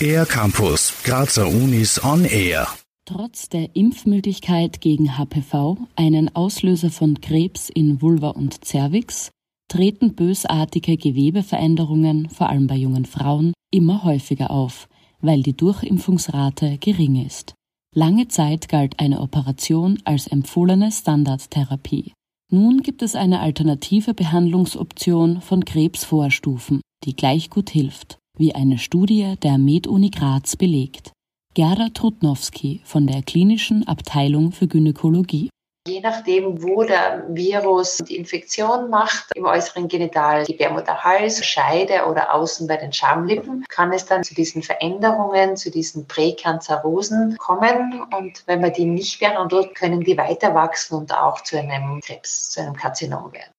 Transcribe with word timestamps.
Air 0.00 0.26
Campus, 0.26 1.02
Grazer 1.04 1.48
Unis 1.48 2.02
on 2.04 2.24
Air. 2.24 2.68
Trotz 3.04 3.48
der 3.48 3.74
Impfmöglichkeit 3.74 4.80
gegen 4.80 5.16
HPV, 5.16 5.78
einen 5.96 6.34
Auslöser 6.34 6.90
von 6.90 7.20
Krebs 7.20 7.70
in 7.70 8.02
Vulva 8.02 8.30
und 8.30 8.64
Cervix, 8.64 9.30
treten 9.68 10.14
bösartige 10.14 10.96
Gewebeveränderungen, 10.96 12.28
vor 12.30 12.50
allem 12.50 12.66
bei 12.66 12.76
jungen 12.76 13.04
Frauen, 13.04 13.52
immer 13.70 14.04
häufiger 14.04 14.50
auf, 14.50 14.88
weil 15.20 15.42
die 15.42 15.56
Durchimpfungsrate 15.56 16.78
gering 16.78 17.24
ist. 17.24 17.54
Lange 17.94 18.28
Zeit 18.28 18.68
galt 18.68 19.00
eine 19.00 19.20
Operation 19.20 19.98
als 20.04 20.26
empfohlene 20.26 20.92
Standardtherapie. 20.92 22.12
Nun 22.52 22.82
gibt 22.82 23.02
es 23.02 23.16
eine 23.16 23.40
alternative 23.40 24.14
Behandlungsoption 24.14 25.40
von 25.40 25.64
Krebsvorstufen, 25.64 26.80
die 27.02 27.16
gleich 27.16 27.50
gut 27.50 27.70
hilft, 27.70 28.18
wie 28.38 28.54
eine 28.54 28.78
Studie 28.78 29.34
der 29.42 29.58
MedUni 29.58 30.10
Graz 30.10 30.54
belegt. 30.54 31.12
Gerda 31.54 31.88
Trutnowski 31.88 32.82
von 32.84 33.08
der 33.08 33.22
Klinischen 33.22 33.88
Abteilung 33.88 34.52
für 34.52 34.68
Gynäkologie. 34.68 35.48
Je 35.86 36.00
nachdem, 36.00 36.62
wo 36.62 36.82
der 36.82 37.24
Virus 37.28 37.98
die 37.98 38.16
Infektion 38.16 38.90
macht, 38.90 39.30
im 39.36 39.44
äußeren 39.44 39.86
Genital, 39.86 40.44
Gebärmutterhals, 40.44 41.44
Scheide 41.44 42.06
oder 42.10 42.34
außen 42.34 42.66
bei 42.66 42.76
den 42.76 42.92
Schamlippen, 42.92 43.64
kann 43.68 43.92
es 43.92 44.04
dann 44.04 44.24
zu 44.24 44.34
diesen 44.34 44.62
Veränderungen, 44.62 45.56
zu 45.56 45.70
diesen 45.70 46.08
Präkanzerosen 46.08 47.36
kommen. 47.38 48.02
Und 48.18 48.42
wenn 48.46 48.62
wir 48.62 48.70
die 48.70 48.84
nicht 48.84 49.20
behandelt, 49.20 49.76
können 49.76 50.00
die 50.00 50.18
weiter 50.18 50.54
wachsen 50.54 50.96
und 50.96 51.14
auch 51.14 51.42
zu 51.42 51.56
einem 51.56 52.00
Krebs, 52.00 52.50
zu 52.50 52.62
einem 52.62 52.74
Karzinom 52.74 53.32
werden. 53.32 53.52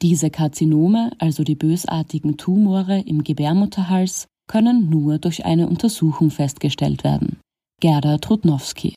Diese 0.00 0.30
Karzinome, 0.30 1.10
also 1.18 1.44
die 1.44 1.56
bösartigen 1.56 2.38
Tumore 2.38 3.02
im 3.04 3.24
Gebärmutterhals, 3.24 4.26
können 4.46 4.88
nur 4.88 5.18
durch 5.18 5.44
eine 5.44 5.66
Untersuchung 5.66 6.30
festgestellt 6.30 7.04
werden. 7.04 7.40
Gerda 7.80 8.16
Trutnowski. 8.18 8.94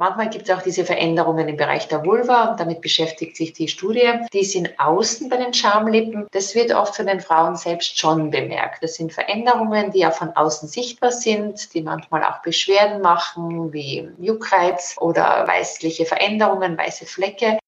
Manchmal 0.00 0.30
gibt 0.30 0.48
es 0.48 0.56
auch 0.56 0.62
diese 0.62 0.86
Veränderungen 0.86 1.46
im 1.46 1.58
Bereich 1.58 1.86
der 1.86 2.06
Vulva 2.06 2.50
und 2.50 2.58
damit 2.58 2.80
beschäftigt 2.80 3.36
sich 3.36 3.52
die 3.52 3.68
Studie. 3.68 4.10
Die 4.32 4.44
sind 4.44 4.80
außen 4.80 5.28
bei 5.28 5.36
den 5.36 5.52
Schamlippen. 5.52 6.26
Das 6.32 6.54
wird 6.54 6.72
oft 6.72 6.96
von 6.96 7.04
den 7.04 7.20
Frauen 7.20 7.54
selbst 7.54 7.98
schon 7.98 8.30
bemerkt. 8.30 8.82
Das 8.82 8.94
sind 8.94 9.12
Veränderungen, 9.12 9.90
die 9.90 9.98
ja 9.98 10.10
von 10.10 10.30
außen 10.30 10.70
sichtbar 10.70 11.12
sind, 11.12 11.74
die 11.74 11.82
manchmal 11.82 12.24
auch 12.24 12.40
Beschwerden 12.40 13.02
machen, 13.02 13.74
wie 13.74 14.08
Juckreiz 14.18 14.96
oder 14.98 15.46
weißliche 15.46 16.06
Veränderungen, 16.06 16.78
weiße 16.78 17.04
Flecke. 17.04 17.58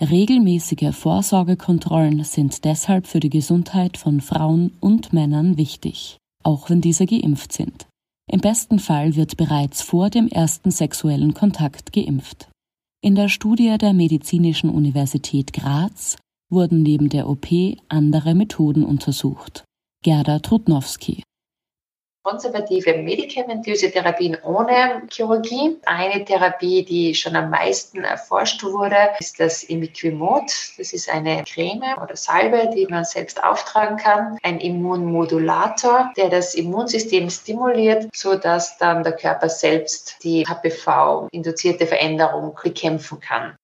Regelmäßige 0.00 0.92
Vorsorgekontrollen 0.92 2.24
sind 2.24 2.64
deshalb 2.64 3.06
für 3.06 3.20
die 3.20 3.30
Gesundheit 3.30 3.96
von 3.96 4.20
Frauen 4.20 4.76
und 4.80 5.12
Männern 5.12 5.56
wichtig, 5.56 6.16
auch 6.42 6.68
wenn 6.68 6.80
diese 6.80 7.06
geimpft 7.06 7.52
sind. 7.52 7.86
Im 8.28 8.40
besten 8.40 8.78
Fall 8.78 9.16
wird 9.16 9.36
bereits 9.36 9.82
vor 9.82 10.10
dem 10.10 10.28
ersten 10.28 10.70
sexuellen 10.70 11.34
Kontakt 11.34 11.92
geimpft. 11.92 12.50
In 13.00 13.14
der 13.14 13.28
Studie 13.28 13.76
der 13.78 13.92
Medizinischen 13.92 14.70
Universität 14.70 15.52
Graz 15.52 16.16
wurden 16.50 16.82
neben 16.82 17.08
der 17.08 17.28
OP 17.28 17.46
andere 17.88 18.34
Methoden 18.34 18.84
untersucht. 18.84 19.64
Gerda 20.02 20.40
Trutnowski 20.40 21.22
konservative 22.28 22.98
medikamentöse 22.98 23.90
Therapien 23.90 24.36
ohne 24.44 25.02
Chirurgie. 25.10 25.76
Eine 25.86 26.24
Therapie, 26.24 26.84
die 26.84 27.14
schon 27.14 27.34
am 27.36 27.48
meisten 27.50 28.04
erforscht 28.04 28.62
wurde, 28.62 28.96
ist 29.18 29.40
das 29.40 29.62
Imiquimod. 29.62 30.44
Das 30.76 30.92
ist 30.92 31.08
eine 31.08 31.42
Creme 31.44 31.96
oder 32.02 32.16
Salbe, 32.16 32.70
die 32.74 32.86
man 32.86 33.04
selbst 33.04 33.42
auftragen 33.42 33.96
kann. 33.96 34.36
Ein 34.42 34.60
Immunmodulator, 34.60 36.12
der 36.16 36.28
das 36.28 36.54
Immunsystem 36.54 37.30
stimuliert, 37.30 38.08
sodass 38.14 38.76
dann 38.76 39.02
der 39.02 39.12
Körper 39.12 39.48
selbst 39.48 40.16
die 40.22 40.44
HPV-induzierte 40.46 41.86
Veränderung 41.86 42.54
bekämpfen 42.62 43.20
kann. 43.20 43.56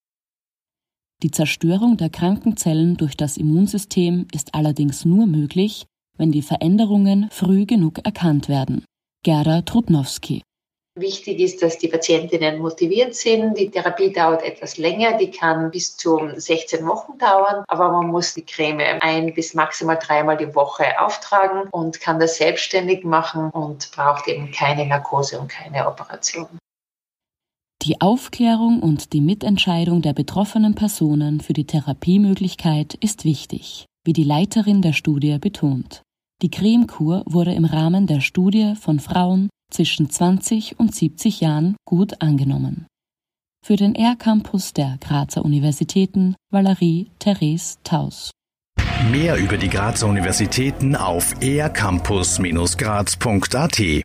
Die 1.21 1.31
Zerstörung 1.31 1.97
der 1.97 2.09
Krankenzellen 2.09 2.97
durch 2.97 3.15
das 3.15 3.37
Immunsystem 3.37 4.27
ist 4.33 4.53
allerdings 4.53 5.05
nur 5.05 5.27
möglich, 5.27 5.85
wenn 6.17 6.31
die 6.31 6.41
Veränderungen 6.41 7.29
früh 7.31 7.65
genug 7.65 7.99
erkannt 8.05 8.49
werden. 8.49 8.85
Gerda 9.23 9.61
Trutnowski. 9.61 10.41
Wichtig 10.97 11.41
ist, 11.41 11.61
dass 11.61 11.77
die 11.77 11.89
Patientinnen 11.89 12.57
motiviert 12.59 13.15
sind. 13.15 13.57
Die 13.57 13.69
Therapie 13.69 14.13
dauert 14.13 14.43
etwas 14.43 14.77
länger, 14.77 15.17
die 15.17 15.29
kann 15.29 15.69
bis 15.69 15.97
zu 15.97 16.29
16 16.33 16.87
Wochen 16.87 17.17
dauern, 17.17 17.65
aber 17.67 17.91
man 17.91 18.07
muss 18.07 18.33
die 18.33 18.45
Creme 18.45 19.01
ein 19.01 19.33
bis 19.33 19.53
maximal 19.53 19.99
dreimal 20.01 20.37
die 20.37 20.55
Woche 20.55 20.85
auftragen 20.97 21.67
und 21.71 21.99
kann 21.99 22.17
das 22.17 22.37
selbstständig 22.37 23.03
machen 23.03 23.49
und 23.49 23.91
braucht 23.91 24.29
eben 24.29 24.51
keine 24.51 24.85
Narkose 24.85 25.37
und 25.37 25.49
keine 25.49 25.85
Operation. 25.85 26.47
Die 27.81 27.99
Aufklärung 27.99 28.81
und 28.81 29.11
die 29.11 29.21
Mitentscheidung 29.21 30.01
der 30.01 30.13
betroffenen 30.13 30.75
Personen 30.75 31.41
für 31.41 31.53
die 31.53 31.67
Therapiemöglichkeit 31.67 32.93
ist 32.95 33.25
wichtig, 33.25 33.85
wie 34.05 34.13
die 34.13 34.23
Leiterin 34.23 34.81
der 34.81 34.93
Studie 34.93 35.37
betont. 35.39 36.03
Die 36.41 36.49
Cremekur 36.49 37.23
wurde 37.25 37.53
im 37.53 37.65
Rahmen 37.65 38.07
der 38.07 38.21
Studie 38.21 38.75
von 38.79 38.99
Frauen 38.99 39.49
zwischen 39.71 40.09
20 40.09 40.79
und 40.79 40.95
70 40.95 41.41
Jahren 41.41 41.75
gut 41.85 42.21
angenommen. 42.21 42.87
Für 43.65 43.75
den 43.75 43.95
R-Campus 43.95 44.71
der 44.73 44.97
Grazer 45.01 45.43
Universitäten 45.43 46.35
Valerie 46.51 47.09
Therese 47.19 47.77
Taus. 47.83 48.31
Mehr 49.11 49.35
über 49.37 49.57
die 49.57 49.69
Grazer 49.69 50.07
Universitäten 50.07 50.95
auf 50.95 51.35
ercampus-graz.at 51.41 54.03